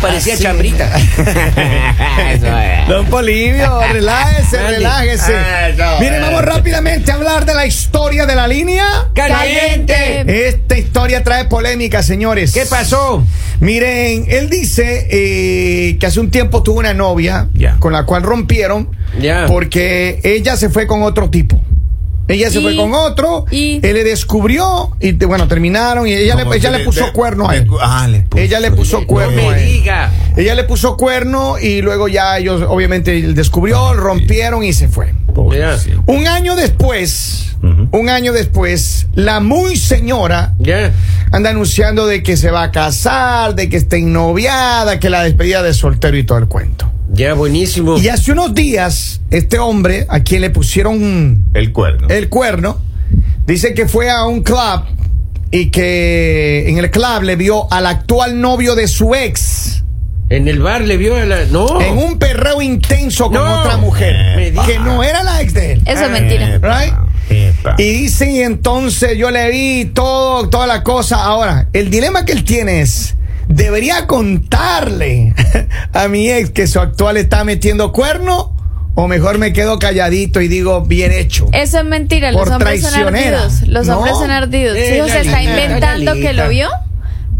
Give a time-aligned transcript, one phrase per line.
[0.00, 0.42] parecía Así.
[0.42, 0.90] chambrita.
[2.32, 2.88] Eso es.
[2.88, 5.34] Don Polivio, relájese, relájese.
[5.70, 9.08] Eso Miren, vamos rápidamente a hablar de la historia de la línea.
[9.14, 10.48] ¡Caliente!
[10.48, 12.52] Esta historia trae polémica, señores.
[12.52, 13.24] ¿Qué pasó?
[13.60, 18.90] Miren, él dice eh, que hace un tiempo tuvo una novia con la cual rompieron
[19.46, 21.62] porque ella se fue con otro tipo.
[22.30, 26.12] Ella se Y- fue con otro, y- él le descubrió y te- bueno, terminaron y
[26.14, 27.66] ella, le, Como ella le puso de- cuerno a él.
[27.82, 28.42] Ah, le puso.
[28.42, 29.66] Ella le puso No cuerno a me él.
[29.72, 30.10] diga.
[30.36, 35.12] Ella le puso cuerno y luego ya ellos obviamente él descubrió, rompieron y se fue.
[36.06, 40.92] Un año después, un año después, la muy señora Ya.
[41.32, 45.62] anda anunciando de que se va a casar, de que está ennoviada, que la despedida
[45.62, 46.90] de soltero y todo el cuento.
[47.12, 47.98] Ya, buenísimo.
[47.98, 52.08] Y hace unos días, este hombre, a quien le pusieron El cuerno.
[52.08, 52.80] el cuerno,
[53.46, 54.82] dice que fue a un club
[55.50, 59.82] y que en el club le vio al actual novio de su ex
[60.28, 61.44] En el bar le vio a la.
[61.46, 61.80] No.
[61.80, 63.60] en un perreo intenso con No.
[63.60, 65.82] otra mujer que no era la ex de él.
[65.86, 66.54] Eso es mentira.
[66.54, 66.94] Epa, Right?
[67.30, 67.74] epa.
[67.78, 71.16] Y dice, y entonces yo le vi todo, toda la cosa.
[71.24, 73.16] Ahora, el dilema que él tiene es,
[73.50, 75.34] ¿debería contarle
[75.92, 78.54] a mi ex que su actual está metiendo cuerno?
[78.96, 81.48] ¿O mejor me quedo calladito y digo, bien hecho?
[81.52, 82.32] Eso es mentira.
[82.32, 83.62] Los hombres son ardidos.
[83.68, 83.98] Los No.
[83.98, 84.76] hombres son ardidos.
[84.76, 86.68] Eh, hijo se está inventando que lo vio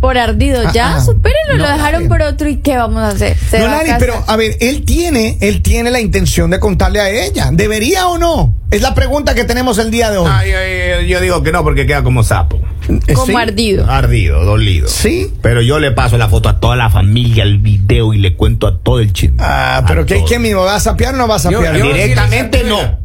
[0.00, 0.62] por ardido.
[0.72, 1.05] Ya, Ah, ah.
[1.05, 1.56] supérenlo.
[1.58, 2.48] No, lo dejaron por otro.
[2.48, 3.36] ¿Y qué vamos a hacer?
[3.50, 3.98] Se No, va a Lali, casar.
[4.00, 7.50] pero a ver, él tiene, él tiene la intención de contarle a ella.
[7.52, 8.55] ¿Debería o no?
[8.70, 10.30] Es la pregunta que tenemos el día de hoy.
[10.33, 12.61] Ay, ay, ay, yo digo que no porque queda como sapo.
[12.89, 13.34] Eh, Como ¿sí?
[13.34, 13.91] ardido.
[13.91, 14.89] Ardido, dolido.
[14.89, 15.33] Sí.
[15.42, 18.67] Pero yo le paso la foto a toda la familia, el video y le cuento
[18.67, 19.36] a todo el chisme.
[19.41, 20.24] Ah, pero ¿qué.
[20.29, 20.63] ¿qué mismo?
[20.63, 21.74] ¿Va a sapear o no va a sapear?
[21.80, 22.98] Directamente no.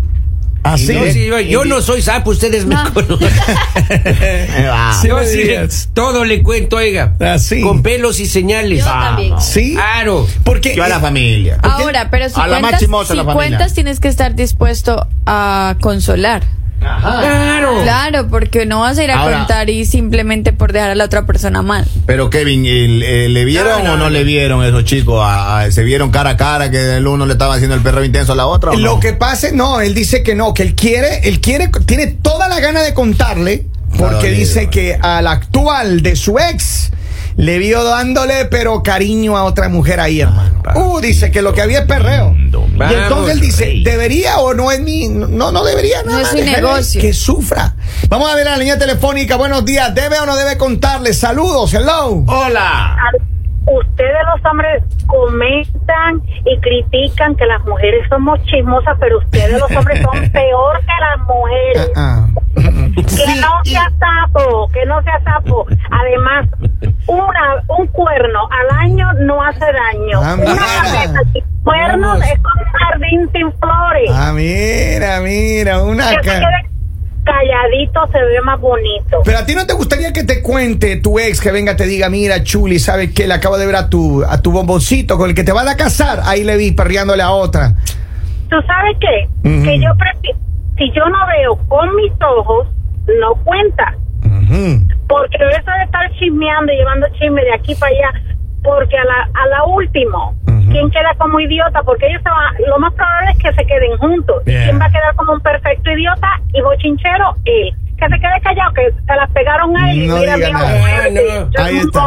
[0.63, 0.95] Así.
[0.95, 2.91] No, sí, yo, yo no soy sapo, ustedes me No.
[2.93, 3.29] conocen.
[4.67, 4.99] Ah.
[5.07, 7.13] Yo me sí, todo le cuento, oiga.
[7.19, 7.61] Así.
[7.61, 8.79] Con pelos y señales.
[8.79, 9.39] Yo Ah, también.
[9.39, 9.73] Sí.
[9.73, 10.27] Claro.
[10.43, 11.59] Porque Yo a la familia.
[11.61, 13.33] Ahora, pero si A la cuentas, máxima, a si la familia.
[13.35, 16.41] cuentas tienes que estar dispuesto a consolar.
[16.85, 17.81] Claro.
[17.83, 21.05] Claro, porque no vas a ir a Ahora- contar y simplemente por dejar a la
[21.05, 21.85] otra persona mal.
[22.05, 24.09] Pero Kevin, ¿el- eh, ¿le vieron No, no, o no, no.
[24.09, 25.21] le vieron esos chicos?
[25.23, 28.03] A- a- ¿Se vieron cara a cara que el uno le estaba haciendo el perro
[28.03, 28.71] intenso a la otra?
[28.71, 28.99] o Lo no?
[28.99, 32.59] que pasa, no, él dice que no, que él quiere, él quiere, tiene toda la
[32.59, 33.65] gana de contarle,
[33.97, 34.69] porque dolido, dice eh.
[34.69, 36.91] que al actual de su ex
[37.37, 40.63] le vio dándole, pero cariño a otra mujer ahí, hermano.
[40.63, 40.77] pa.
[40.77, 42.33] Uh, dice que lo que había es perreo.
[42.35, 43.83] Y entonces él dice, rey.
[43.83, 45.07] ¿debería o no es mi?
[45.07, 47.01] No, no debería, No nada es su déjale negocio.
[47.01, 47.75] Que sufra.
[48.07, 49.35] Vamos a ver la línea telefónica.
[49.35, 49.93] Buenos días.
[49.93, 51.13] ¿Debe o no debe contarle?
[51.13, 52.23] Saludos, hello.
[52.27, 52.97] ¡Hola!
[53.67, 60.01] ustedes los hombres comentan y critican que las mujeres somos chismosas, pero ustedes los hombres
[60.01, 61.91] son peor que las mujeres.
[61.95, 62.74] Ah, ah.
[62.95, 65.65] Que no sea sapo, que no sea sapo.
[65.91, 66.47] Además,
[67.07, 70.21] una, un cuerno al año no hace daño.
[70.23, 72.25] Ah, una cabeza sin cuernos Vamos.
[72.27, 74.09] es como un jardín sin flores.
[74.13, 76.61] Ah, mira, mira, una que se ca-
[77.25, 79.21] calladito se ve más bonito.
[79.25, 82.07] Pero a ti no te gustaría que te cuente tu ex que venga te diga,
[82.09, 83.27] mira, Chuli, ¿sabes qué?
[83.27, 85.75] Le acabo de ver a tu, a tu bomboncito con el que te van a
[85.75, 86.21] casar.
[86.25, 87.73] Ahí le vi perreándole a otra.
[88.49, 89.27] ¿Tú sabes qué?
[89.43, 90.37] Que yo prefiero,
[90.77, 92.67] si yo no veo con mis ojos,
[93.07, 93.95] no cuenta.
[95.07, 98.21] Porque eso de estar chismeando y llevando chisme de aquí para allá,
[98.63, 100.71] porque a la, a la último, Ujú.
[100.71, 101.83] ¿quién queda como idiota?
[101.83, 104.43] Porque ellos se van, lo más probable es que se queden juntos.
[104.45, 104.63] Yeah.
[104.63, 107.35] ¿Quién va a quedar como un perfecto idiota y bochinchero?
[107.45, 107.75] Él.
[107.97, 110.69] Que se quede callado, que se las pegaron a él y mira, diga nada.
[110.69, 111.63] Ah, no.
[111.63, 112.01] Ahí está.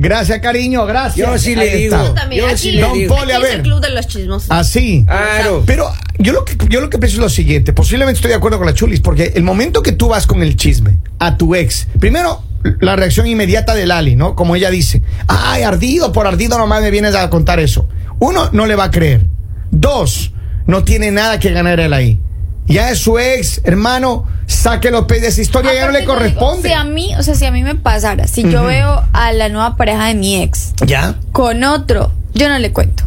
[0.00, 1.26] Gracias, cariño, gracias.
[1.28, 1.96] Yo sí le digo.
[1.96, 2.40] Yo también.
[2.42, 3.16] Yo aquí sí le- le Don digo.
[3.16, 3.56] Poli, a aquí es ver.
[3.58, 4.50] el club de los chismosos.
[4.50, 5.04] Así.
[5.04, 5.64] Claro.
[5.66, 8.58] Pero yo lo que yo lo que pienso es lo siguiente, posiblemente estoy de acuerdo
[8.58, 11.88] con la Chulis, porque el momento que tú vas con el chisme a tu ex,
[11.98, 12.44] primero
[12.80, 14.34] la reacción inmediata de Lali, ¿no?
[14.36, 17.88] Como ella dice, ay, ardido, por ardido nomás me vienes a contar eso.
[18.20, 19.26] Uno, no le va a creer.
[19.72, 20.32] Dos,
[20.66, 22.20] no tiene nada que ganar él ahí.
[22.66, 24.26] Ya es su ex, hermano,
[24.58, 26.68] saque los pies de esa historia, ya no le yo digo, corresponde.
[26.68, 29.48] Si a mí, o sea, si a mí me pasara, si yo veo a la
[29.48, 31.14] nueva pareja de mi ex ¿Ya?
[31.32, 33.04] con otro, yo no le cuento.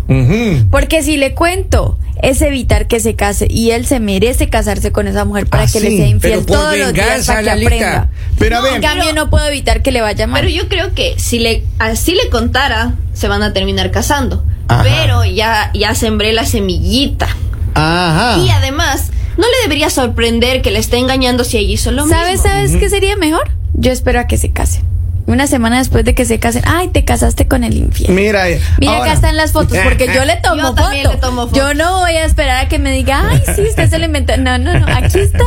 [0.72, 5.08] Porque si le cuento, es evitar que se case y él se merece casarse con
[5.08, 8.10] esa mujer para Ah, que sí, le sea infiel todos los días para que aprenda.
[8.38, 10.42] Pero a ver, en cambio, no puedo evitar que le vaya mal.
[10.42, 14.44] Pero yo creo que si le así le contara, se van a terminar casando.
[14.68, 14.84] Ajá.
[14.84, 17.28] Pero ya, ya sembré la semillita.
[17.74, 18.38] ajá.
[18.40, 22.34] Y además, no le debería sorprender que le esté engañando si ella hizo lo ¿Sabes,
[22.34, 22.44] mismo.
[22.48, 23.50] sabes qué sería mejor?
[23.74, 24.84] Yo espero a que se casen.
[25.28, 28.12] Una semana después de que se casen, ay, te casaste con el infiel.
[28.12, 30.82] Mira, eh, Mira, ahora- acá están las fotos, porque yo le tomo Yo foto.
[30.84, 31.56] también le tomo foto.
[31.56, 34.36] Yo no voy a esperar a que me diga, ay, sí, usted se lo inventó.
[34.38, 35.44] No, no, no, aquí está.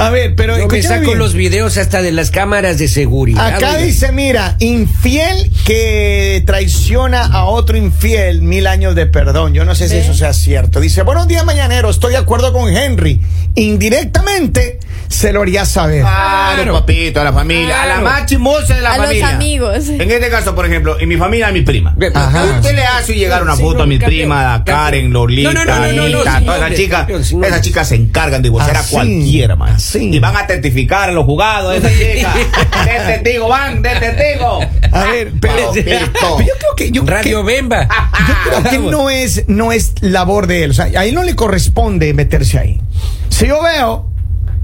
[0.00, 1.18] A ver, pero Yo me saco bien.
[1.18, 3.46] los videos hasta de las cámaras de seguridad.
[3.46, 3.76] Acá oiga.
[3.78, 9.52] dice, mira, infiel que traiciona a otro infiel, mil años de perdón.
[9.52, 10.80] Yo no sé si eso sea cierto.
[10.80, 13.20] Dice, buenos días, mañanero, estoy de acuerdo con Henry.
[13.54, 16.00] Indirectamente se lo haría saber.
[16.02, 18.08] Claro, papito, a la familia, a la Claro.
[18.10, 19.28] más chismosa de la A los familia.
[19.30, 19.88] amigos.
[19.88, 21.94] En este caso, por ejemplo, en mi familia, a mi prima.
[22.14, 22.44] Ajá.
[22.44, 24.64] Usted le hace llegar una Sí, foto no, a mi campeón, prima, a.
[24.64, 27.08] Karen, Lolita, No, no, Anita, todas esas chicas.
[27.10, 29.74] Esas chicas se encargan de divorciar a cualquiera, man.
[29.74, 30.10] así.
[30.14, 32.34] Y van a testificar a los jugados de esa chica.
[32.84, 34.60] de testigo, van, de testigo.
[34.92, 37.88] A ver, pero, yo creo que yo Radio que- Bemba.
[38.46, 40.70] Yo creo que no es, no es labor de él.
[40.70, 42.80] O sea, a él no le corresponde meterse ahí.
[43.28, 44.09] Si yo veo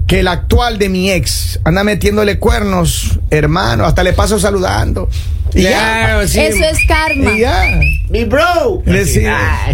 [0.07, 5.09] que el actual de mi ex anda metiéndole cuernos, hermano, hasta le paso saludando.
[5.53, 6.21] Y ya.
[6.27, 6.39] Sí.
[6.39, 7.31] Eso es karma.
[7.33, 7.79] Y ya.
[8.09, 8.81] Mi bro.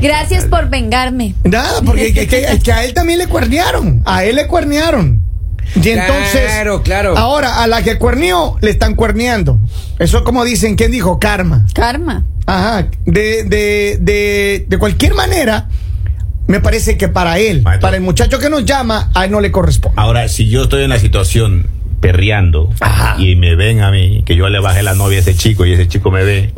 [0.01, 1.35] Gracias por vengarme.
[1.43, 4.01] Nada, porque que, que- que a él también le cuernearon.
[4.05, 5.21] A él le cuernearon.
[5.75, 7.17] Y entonces, Claro, claro.
[7.17, 9.59] ahora a la que cuerneó le están cuerneando.
[9.97, 11.19] Eso como dicen, ¿quién dijo?
[11.19, 11.65] Karma.
[11.73, 12.25] Karma.
[12.45, 15.69] Ajá, de, de, de, de cualquier manera,
[16.47, 17.87] me parece que para él, Maestro.
[17.87, 19.99] para el muchacho que nos llama, a él no le corresponde.
[20.01, 21.67] Ahora, si yo estoy en la situación
[22.03, 23.15] perreando Ajá.
[23.17, 25.71] y me ven a mí, que yo le bajé la novia a ese chico y
[25.71, 26.51] ese chico me ve,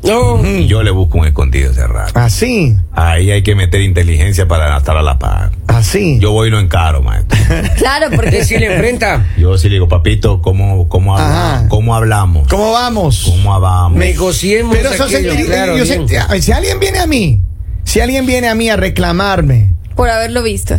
[0.44, 2.10] y yo le busco un escondido cerrado.
[2.16, 5.52] Así, Ahí hay que meter inteligencia para estar a la par.
[5.68, 6.18] así.
[6.20, 7.38] Yo voy y lo encaro, maestro.
[7.78, 9.24] Claro, porque sí le enfrenta.
[9.38, 11.68] Yo sí le digo, papito, ¿cómo, cómo, habla-.
[11.70, 12.48] ¿cómo hablamos?
[12.48, 13.24] ¿Cómo vamos?
[13.30, 14.00] ¿Cómo hablamos?
[14.00, 17.42] Negociemos Pero eso aquello, claro, yo si alguien viene a mí,
[17.84, 20.76] si alguien viene a mí a reclamarme, por haberlo visto.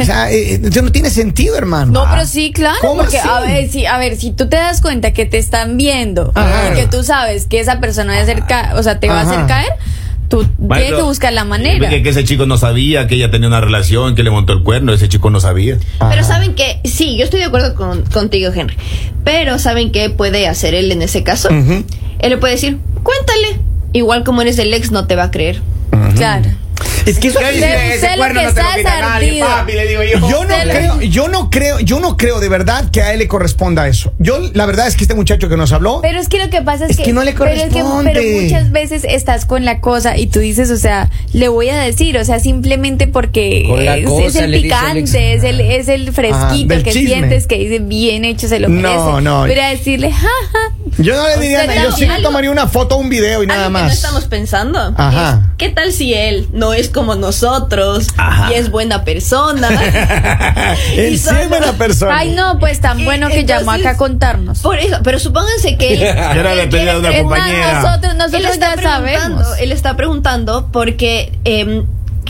[0.00, 1.92] o sea, eh, eso no tiene sentido, hermano.
[1.92, 3.28] No, pero sí, claro, ¿Cómo porque así?
[3.28, 6.70] a ver, si, a ver, si tú te das cuenta que te están viendo Ajá.
[6.72, 9.20] y que tú sabes que esa persona va a hacer ca- o sea, te va
[9.20, 9.72] a hacer caer,
[10.28, 11.88] tú tienes Maestro, que buscar la manera.
[11.88, 14.62] Que, que ese chico no sabía que ella tenía una relación, que le montó el
[14.62, 15.78] cuerno, ese chico no sabía.
[16.10, 18.76] Pero saben que, sí, yo estoy de acuerdo con, contigo, Henry.
[19.24, 21.48] Pero ¿saben qué puede hacer él en ese caso?
[21.50, 21.84] Él
[22.30, 23.60] le puede decir, cuéntale.
[23.94, 25.62] Igual como eres el ex, no te va a creer.
[26.14, 26.50] Claro.
[27.08, 27.66] Es que eso ¿Qué dice?
[27.94, 29.46] Usted lo que está es ardido.
[29.66, 30.28] le digo yo.
[30.28, 33.28] Yo no creo, yo no creo, yo no creo de verdad que a él le
[33.28, 34.12] corresponda eso.
[34.18, 36.60] Yo, la verdad es que este muchacho que nos habló, Pero es que lo que
[36.62, 38.12] pasa es, Es que no le pero, es que- corresponde.
[38.12, 41.78] pero muchas veces estás con la cosa y tú dices, o sea, le voy a
[41.80, 43.62] decir, o sea, simplemente porque
[44.00, 47.08] es, cosa, es el picante, es el, es el fresquito que chisme.
[47.08, 49.22] sientes que dice bien hecho, se lo No, merece.
[49.22, 49.44] no.
[49.46, 52.96] Pero a decirle, jaja, yo no le diría nada, yo sí le tomaría una foto
[52.96, 53.94] o un video y nada Algo que no más.
[53.96, 54.94] estamos pensando.
[54.96, 55.40] Ajá.
[55.44, 58.50] es, ¿Qué tal si él no es como nosotros Ajá.
[58.52, 59.68] y es buena persona?
[60.94, 62.16] Él Y sí es buena persona.
[62.18, 64.58] ay no, pues tan Y bueno que llamó entonces- acá a contarnos.
[64.60, 66.02] Por eso, pero supónganse que él.
[66.02, 66.80] Era la él de
[67.30, 67.46] una
[67.82, 69.20] nosotros, él nosotros está ya sabemos.
[69.22, 71.86] preguntando, él está preguntando porque em,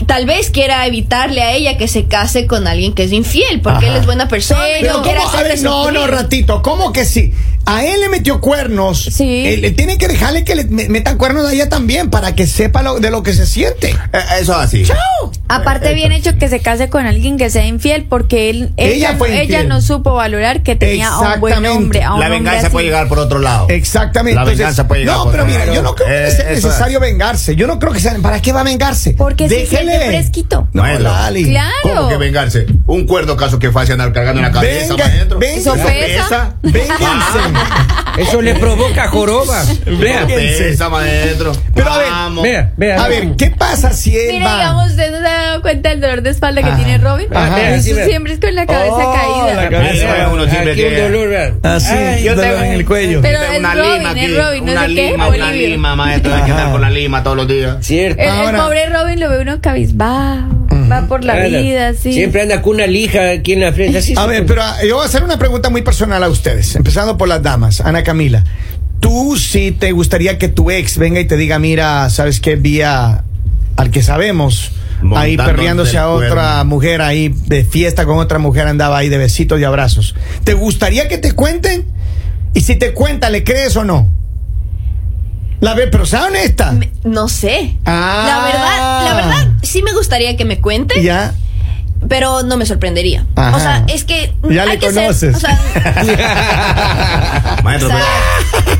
[0.07, 3.85] tal vez quiera evitarle a ella que se case con alguien que es infiel, porque
[3.87, 3.95] Ajá.
[3.95, 5.29] él es buena persona Pero no Pero quiere ¿cómo?
[5.29, 6.61] A hacerle ver, no, ratito.
[6.61, 7.33] ¿Cómo que sí?
[7.65, 9.03] A él le metió cuernos.
[9.11, 9.45] Sí.
[9.45, 12.47] Él, él tiene que dejarle que le me- metan cuernos a ella también para que
[12.47, 13.89] sepa lo, de lo que se siente.
[13.91, 14.83] Eh, Eso así.
[14.85, 14.97] ¡Chao!
[15.49, 19.15] Aparte bien hecho que se case con alguien que sea infiel porque él Ella ella,
[19.17, 19.67] fue ella infiel.
[19.67, 23.07] no supo valorar que tenía a un buen hombre, a un La venganza puede llegar
[23.07, 23.67] por otro lado.
[23.69, 24.35] Exactamente.
[24.35, 25.73] La Entonces, venganza puede llegar No, por pero mira, lado.
[25.73, 27.55] yo no creo que Eh, sea eso necesario vengarse.
[27.55, 28.15] Yo no creo que sea.
[28.19, 29.11] ¿Para qué va a vengarse?
[29.11, 30.67] Porque se siente fresquito.
[30.73, 31.09] No, Maestro.
[31.11, 31.43] Lali.
[31.49, 31.71] Claro.
[31.83, 32.65] ¿Cómo que vengarse?
[32.87, 35.39] Un cuerdo caso que fue hacia andar cargando en la cabeza, Venga, maestro.
[35.39, 35.55] venga.
[35.59, 36.55] Eso pesa.
[36.61, 37.39] Vénganse.
[38.17, 39.63] Eso le provoca joroba.
[39.85, 40.25] Vea.
[40.27, 41.51] Pesa, maestro.
[41.73, 42.43] Pero a ver, Vamos.
[42.43, 43.03] vea, vea.
[43.03, 44.55] A ver, ¿qué pasa si él Mire, va?
[44.55, 46.77] digamos, usted no se ha dado cuenta del dolor de espalda que Ajá.
[46.77, 47.27] tiene Robin.
[47.33, 47.69] Ajá.
[47.75, 49.63] Eso siempre es con la cabeza Oh, caída.
[49.63, 50.29] la cabeza.
[50.33, 51.53] Uno siempre Aquí un tiene- dolor, vea.
[51.75, 53.21] Así, Ay, yo dolor tengo- en el cuello.
[53.21, 55.67] Pero es una Robin, lima es aquí, Robin, no una sé qué, lima, una Bolivia.
[55.69, 56.35] lima, maestro.
[56.35, 57.77] Hay que andar con la lima todos los días.
[57.81, 58.21] Cierto.
[58.21, 61.93] El, pobre Robin lo ve uno cabizbajo, va por la vida.
[61.93, 63.99] Siempre anda con una lija aquí en la frente.
[63.99, 66.75] Así A ver, pero ah, yo voy a hacer una pregunta muy personal a ustedes,
[66.75, 67.81] empezando por las damas.
[67.81, 68.43] Ana Camila,
[68.99, 73.23] ¿tú sí te gustaría que tu ex venga y te diga, mira, sabes qué, vía
[73.75, 74.71] al que sabemos,
[75.15, 76.65] ahí perreándose a otra cuerno.
[76.65, 80.15] mujer ahí de fiesta con otra mujer, andaba ahí de besitos y abrazos?
[80.43, 81.85] ¿Te gustaría que te cuenten?
[82.55, 84.18] Y si te cuenta, ¿le crees o no?
[85.61, 86.71] La ve, pero sea honesta.
[86.71, 87.75] Me- No sé.
[87.85, 88.23] Ah.
[88.27, 91.33] La verdad, la verdad, sí me gustaría que me cuente, Ya.
[92.07, 93.25] pero no me sorprendería.
[93.35, 93.57] Ajá.
[93.57, 95.35] O sea, es que Ya hay le que ser- conoces.
[95.35, 95.59] o sea,
[97.63, 98.03] Maestro, O sea-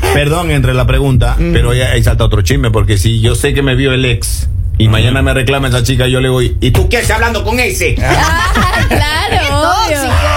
[0.14, 3.62] perdón entre la pregunta, pero ya ahí salta otro chisme, porque si yo sé que
[3.62, 6.88] me vio el ex y mañana me reclama esa chica, yo le voy, ¿y tú
[6.88, 7.94] qué estás hablando con ese?
[8.02, 10.29] Ah, claro,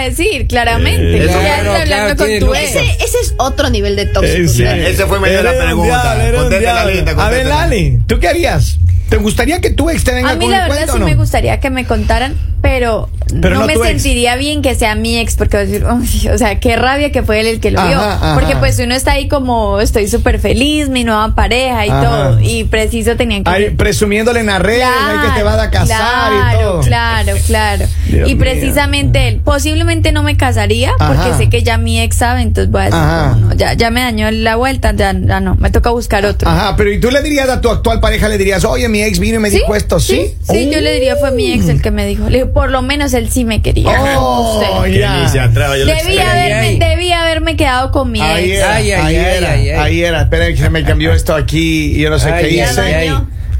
[0.00, 1.16] a decir, claramente.
[1.16, 2.70] Eh, ya eso- claro, hablando claro, con tiene tu ex.
[2.70, 4.48] Ese, ese es otro nivel de Eh, tóxico.
[4.48, 4.64] sí.
[4.64, 6.30] Ese fue medio la pregunta.
[6.34, 8.78] Conteste la lista, A ver, Lali, ¿tú qué harías?
[9.10, 11.04] ¿Te gustaría que tu ex te venga A mí con la verdad cuento sí no?
[11.04, 13.08] me gustaría que me contaran, pero,
[13.40, 13.82] Pero no, no me ex.
[13.86, 15.84] sentiría bien que sea mi ex, porque voy a decir,
[16.24, 17.98] "Uy, o sea, qué rabia que fue él el que lo Ajá, vio.
[18.00, 18.34] ajá.
[18.34, 22.02] Porque pues uno está ahí como, estoy súper feliz, mi nueva pareja y Ajá.
[22.04, 23.50] todo, y preciso tenían que...
[23.50, 26.80] Ay, presumiéndole en las redes ay, que te vas a casar y claro, todo.
[26.82, 27.86] Claro, claro.
[28.06, 28.38] Dios y mío.
[28.38, 32.82] precisamente él, posiblemente no me casaría porque sé que ya mi ex sabe, entonces voy
[32.82, 36.24] a decir, no, ya, ya me dañó la vuelta, ya, ya no, me toca buscar
[36.26, 36.48] otro.
[36.48, 39.18] Ajá, pero ¿y tú le dirías a tu actual pareja, le dirías, oye, mi ex
[39.18, 40.34] vino y me dijo esto, ¿sí?
[40.42, 42.28] Sí, yo le diría fue mi ex el que me dijo.
[42.28, 43.96] Le digo, por lo menos él sí me quería.
[44.18, 45.28] Oh, ya.
[45.48, 48.58] Debí haberme, debí haberme quedado con mi Ahí ex.
[48.58, 49.78] era, Ay, ay, ahí ay, era, ay, ay.
[49.78, 50.20] ahí era.
[50.22, 53.12] Espera que se me cambió esto aquí y yo no sé Ay, qué ya hice.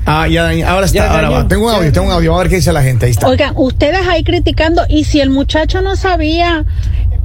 [0.07, 0.47] Ah, ya.
[0.69, 1.49] Ahora está, Ya ahora va.
[1.49, 2.35] Tengo un audio, tengo un audio.
[2.35, 3.07] A ver qué dice la gente.
[3.07, 3.29] Ahí está.
[3.29, 6.65] Oigan, ustedes ahí criticando, y si el muchacho no sabía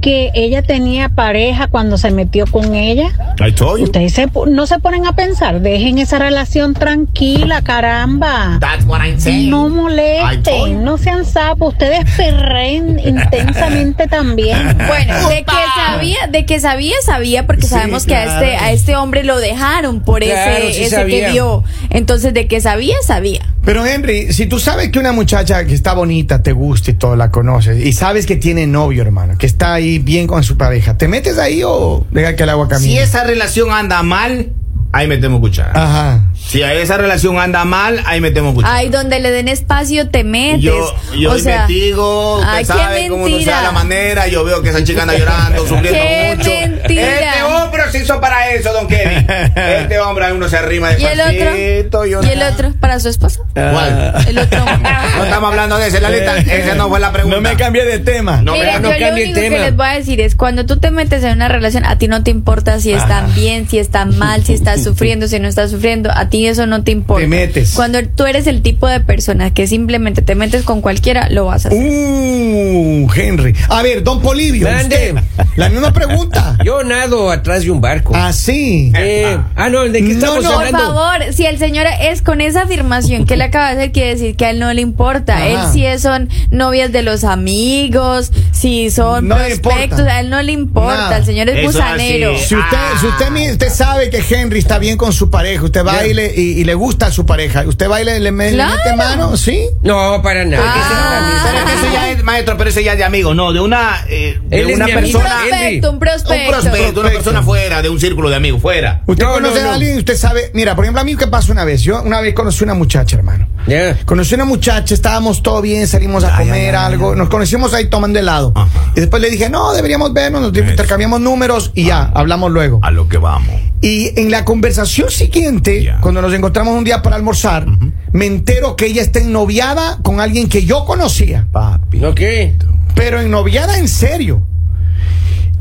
[0.00, 3.10] que ella tenía pareja cuando se metió con ella,
[3.44, 3.84] I told you.
[3.84, 8.58] ustedes se no se ponen a pensar, dejen esa relación tranquila, caramba.
[8.60, 9.50] That's what I'm saying.
[9.50, 14.76] No molesten, no sean sapos, ustedes perren intensamente también.
[14.86, 15.52] Bueno, de que
[15.86, 19.38] sabía, de que sabía, sabía, porque Sí, sabemos que a este, a este hombre lo
[19.38, 21.26] dejaron por Claro, ese, sí ese sabía.
[21.26, 21.64] que vio.
[21.90, 23.40] Entonces, de que sabía, sabía.
[23.66, 27.16] Pero Henry, si tú sabes que una muchacha que está bonita, te gusta y todo,
[27.16, 30.96] la conoces, y sabes que tiene novio, hermano, que está ahí bien con su pareja,
[30.96, 32.92] ¿te metes ahí o deja que el agua camine?
[32.92, 34.52] Si esa relación anda mal,
[34.92, 35.72] ahí metemos cuchara.
[35.74, 36.30] Ajá.
[36.46, 38.74] Si a esa relación anda mal, ahí metemos cuchara.
[38.74, 40.60] Ay, donde le den espacio te metes.
[40.62, 44.62] Yo, yo o sea, investigo, usted ay, sabe cómo no sea la manera, yo veo
[44.62, 46.50] que esa chica anda llorando, sufriendo Qué mucho.
[46.50, 47.18] mentira.
[47.18, 49.26] Este hombre se hizo para eso, don Kevin.
[49.56, 52.06] Este hombre a uno se arrima de ¿Y el otro?
[52.06, 52.72] yo ¿Y el otro?
[52.78, 53.40] ¿Para su esposa?
[53.52, 54.14] ¿Cuál?
[54.28, 54.64] El otro.
[55.16, 56.36] No estamos hablando de ese, Lalita.
[56.36, 57.36] Esa no fue la pregunta.
[57.36, 58.42] No me cambié de tema.
[58.42, 59.56] No, Mira, no yo lo único que tema.
[59.64, 62.22] les voy a decir es cuando tú te metes en una relación, a ti no
[62.22, 66.10] te importa si están bien, si están mal, si estás sufriendo, si no estás sufriendo,
[66.14, 67.22] a ti eso no te importa.
[67.22, 67.72] Te metes.
[67.74, 71.64] Cuando tú eres el tipo de persona que simplemente te metes con cualquiera, lo vas
[71.64, 71.80] a hacer.
[71.80, 73.54] Uh, Henry.
[73.70, 75.14] A ver, don Polivio, usted,
[75.56, 76.58] la misma pregunta.
[76.64, 78.14] Yo nado atrás de un barco.
[78.14, 78.92] Así.
[78.96, 80.78] Eh, ah, no, ¿de qué No, estamos no, Por hablando?
[80.94, 84.36] favor, si el señor es con esa afirmación que le acaba de hacer, quiere decir
[84.36, 85.36] que a él no le importa.
[85.36, 85.46] Ajá.
[85.46, 90.14] Él sí es- son novias de los amigos, si son No le prospectos, importa.
[90.16, 90.96] a él no le importa.
[90.96, 91.16] Nada.
[91.18, 92.36] El señor es Eso gusanero.
[92.38, 92.98] Si usted, Ah.
[93.00, 96.34] si usted, usted sabe que Henry está bien con su pareja, usted va y le,
[96.34, 98.16] y, y le gusta a su pareja, usted va y le,
[98.52, 98.74] Claro.
[98.76, 99.66] mete mano, ¿sí?
[99.82, 100.64] No, para nada.
[100.66, 101.42] Ah.
[101.52, 104.04] Pero que ese ya es, maestro, pero ese ya es de amigo, no, de una,
[104.08, 104.98] eh, de Él una amigo.
[104.98, 105.30] Un persona.
[105.44, 105.80] Henry.
[105.80, 106.50] prospecto, un Un prospecto.
[106.50, 109.02] prospecto, una persona fuera de un círculo de amigos, fuera.
[109.06, 109.70] Usted No, conoce no, no.
[109.70, 112.02] a alguien y usted sabe, mira, por ejemplo, a mí qué pasó una vez, yo
[112.02, 113.46] una vez conocí una muchacha, hermano.
[113.66, 113.96] Ya.
[114.04, 117.18] Conocí una muchacha, estábamos todo bien, salimos a Ay, comer ay, algo, ay.
[117.18, 118.52] nos conocimos ahí tomando helado.
[118.54, 118.68] Ajá.
[118.96, 122.80] Y después le dije, no, deberíamos vernos, nos intercambiamos números y ya, hablamos luego.
[122.82, 123.54] A lo que vamos.
[123.82, 127.66] Y en la conversación siguiente, cuando nos encontramos un día para almorzar,
[128.12, 131.98] me entero que ella está ennoviada con alguien que yo conocía, Papi.
[131.98, 132.54] ¿No qué?
[132.94, 134.46] pero ennoviada en serio.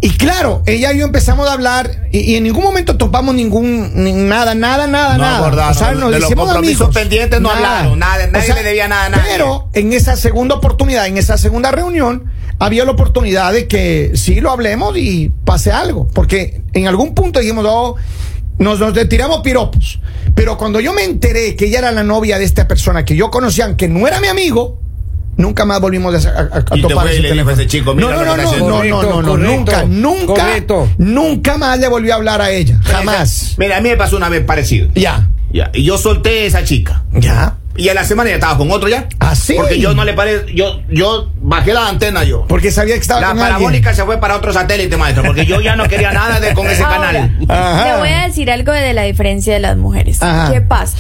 [0.02, 3.92] Y claro, ella y yo empezamos a hablar y, y en ningún momento topamos ningún,
[4.04, 5.38] ni- nada, nada, nada, No nada.
[5.40, 6.96] acordaron, O sea, nos de los hicimos compromisos amigos.
[6.96, 9.24] pendientes no hablaron, nada, nadie le debía nada a nadie.
[9.34, 12.26] Pero en esa segunda oportunidad, en esa segunda reunión,
[12.60, 16.08] había la oportunidad de que sí lo hablemos y pase algo.
[16.14, 17.96] Porque en algún punto dijimos, oh,
[18.58, 20.00] nos, nos tiramos piropos.
[20.36, 23.30] Pero cuando yo me enteré que ella era la novia de esta persona que yo
[23.30, 24.80] conocía, aunque no era mi amigo,
[25.38, 27.52] nunca más volvimos a, a- a topar ese teléfono.
[27.52, 29.02] ese chico, no, mira no, no, no, no, no, haciendo.
[29.02, 30.90] no, no, Correcto, nunca, nunca, correcto.
[30.98, 33.56] nunca más le volvió a hablar a ella, jamás.
[33.58, 34.88] Mira, a mí me pasó una vez parecido.
[34.96, 35.72] Ya, Ya.
[35.74, 37.04] Y yo solté a esa chica.
[37.14, 37.58] ya.
[37.78, 39.10] Y a la semana ya estaba con otro ya.
[39.20, 39.54] ¿Ah, sí?
[39.58, 42.46] Porque yo no le paré, yo, yo bajé la antena yo.
[42.48, 45.62] Porque sabía que estaba La con parabólica se fue para otro satélite, maestro, porque yo
[45.62, 47.38] ya no quería nada de con ese Ahora, canal.
[47.48, 47.84] Ajá.
[47.94, 50.22] Te voy a decir algo de la diferencia de las mujeres.
[50.22, 50.52] Ajá.
[50.52, 50.98] ¿Qué pasa?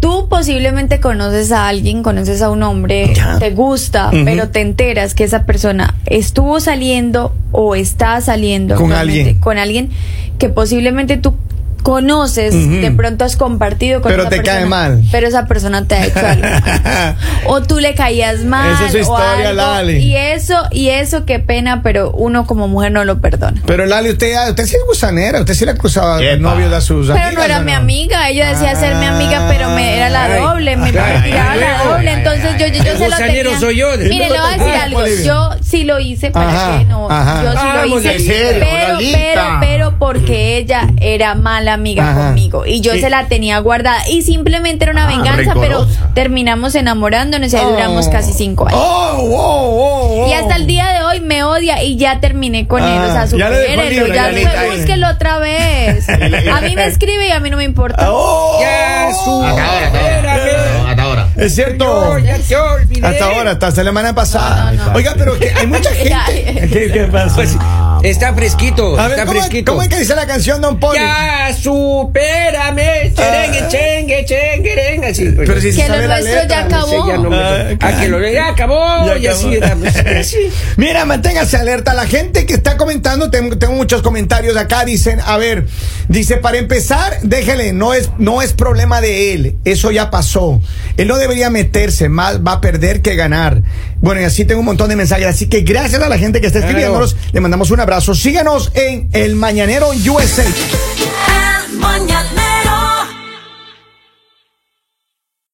[0.00, 3.38] Tú posiblemente conoces a alguien, conoces a un hombre, Ya.
[3.38, 9.20] te gusta, pero te enteras que esa persona estuvo saliendo o está saliendo Con actualmente
[9.20, 9.40] alguien.
[9.40, 9.90] con alguien
[10.38, 11.34] que posiblemente tú
[11.80, 15.02] conoces, de pronto has compartido con Pero esa te cae mal.
[15.10, 16.46] Pero esa persona te ha hecho algo.
[17.46, 18.72] o tú le caías mal.
[18.72, 19.96] Esa es su o historia, algo, Lali.
[19.98, 23.60] Y eso, y eso qué pena, pero uno como mujer no lo perdona.
[23.66, 27.06] Pero Lali, usted, usted sí es gusanera, usted sí le acusaba al novio de sus
[27.08, 30.08] Pero amigas, no era ¿o mi amiga, ella decía ser mi amiga, pero me era
[30.10, 32.66] la Ay, doble, me, ay, me tiraba ay, la ay, doble, ay, entonces ay, yo,
[32.66, 33.58] yo, yo se lo tenía.
[33.58, 33.88] soy yo.
[33.98, 37.10] Mire, le voy a decir Ah, algo, yo sí lo hice, para Ajá, que no,
[37.10, 37.42] ajá.
[37.44, 42.26] yo sí lo hice, pero, pero, pero porque ella era mala mala amiga Ajá.
[42.28, 46.74] conmigo y yo se la tenía guardada y simplemente era una Ah, venganza, pero terminamos
[46.74, 48.80] enamorándonos y ahí duramos casi cinco años.
[48.82, 50.28] Oh, oh, oh, oh.
[50.28, 52.88] Y hasta el día de hoy me odia y ya terminé con él.
[52.88, 56.08] O Ah, sea, ya dejó supérelo, ya ya fue, está- búsquelo otra vez.
[56.52, 58.06] A mí me escribe y a mí no me importa.
[58.10, 59.42] Oh, Ya su.
[59.42, 60.90] Hasta ahora, hasta ahora.
[60.90, 61.28] Hasta ahora.
[61.36, 62.18] es cierto.
[62.18, 63.06] Yo ya olvidé.
[63.06, 64.72] Hasta ahora, hasta la semana pasada.
[64.72, 64.96] No, no, no.
[64.96, 66.68] Oiga, pero que hay mucha gente.
[66.72, 67.34] ¿Qué, qué pasa?
[67.36, 67.56] Pues,
[68.02, 69.72] está fresquito, A ver, está ¿cómo, fresquito.
[69.72, 70.98] ¿cómo es que dice la canción, Don Poli?
[70.98, 75.24] Ya, supérame, cherengue, chengue, chengue, así.
[75.30, 75.48] pues.
[75.48, 76.62] Pero si se Que lo sabe la nuestro letra.
[76.62, 79.56] ya No sé, ya no me- Ah, Ah, que lo ya acabó, Ya y así
[79.56, 79.64] acabó.
[79.64, 80.36] era, pues, así.
[80.76, 81.94] Mira, manténgase alerta.
[81.94, 84.84] La gente que está comentando, tengo, tengo muchos comentarios acá.
[84.84, 85.66] Dicen, a ver,
[86.08, 89.56] dice, para empezar, déjele, no es, no es problema de él.
[89.64, 90.60] Eso ya pasó.
[90.96, 93.62] Él no debería meterse, más va a perder que ganar.
[94.00, 95.26] Bueno, y así tengo un montón de mensajes.
[95.26, 96.70] Así que gracias a la gente que está Claro.
[96.70, 97.16] escribiéndonos.
[97.32, 97.89] Le mandamos un abrazo.
[97.98, 100.44] Síganos en El Mañanero USA.